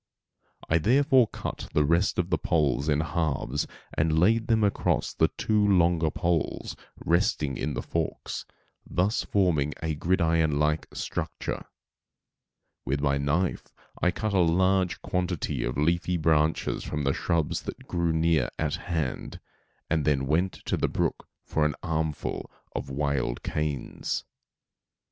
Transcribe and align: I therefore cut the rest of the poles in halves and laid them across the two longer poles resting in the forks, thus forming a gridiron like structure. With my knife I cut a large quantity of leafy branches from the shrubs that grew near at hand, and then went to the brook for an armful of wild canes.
I 0.67 0.79
therefore 0.79 1.27
cut 1.27 1.67
the 1.73 1.85
rest 1.85 2.17
of 2.17 2.31
the 2.31 2.39
poles 2.39 2.89
in 2.89 3.01
halves 3.01 3.67
and 3.95 4.17
laid 4.17 4.47
them 4.47 4.63
across 4.63 5.13
the 5.13 5.27
two 5.27 5.63
longer 5.63 6.09
poles 6.09 6.75
resting 7.05 7.55
in 7.55 7.75
the 7.75 7.83
forks, 7.83 8.47
thus 8.83 9.23
forming 9.23 9.75
a 9.83 9.93
gridiron 9.93 10.57
like 10.57 10.87
structure. 10.91 11.65
With 12.83 12.99
my 12.99 13.19
knife 13.19 13.71
I 14.01 14.09
cut 14.09 14.33
a 14.33 14.39
large 14.39 15.03
quantity 15.03 15.63
of 15.63 15.77
leafy 15.77 16.17
branches 16.17 16.83
from 16.83 17.03
the 17.03 17.13
shrubs 17.13 17.61
that 17.61 17.87
grew 17.87 18.11
near 18.11 18.49
at 18.57 18.73
hand, 18.77 19.39
and 19.87 20.03
then 20.03 20.25
went 20.25 20.53
to 20.65 20.77
the 20.77 20.89
brook 20.89 21.27
for 21.43 21.63
an 21.63 21.75
armful 21.83 22.49
of 22.75 22.89
wild 22.89 23.43
canes. 23.43 24.23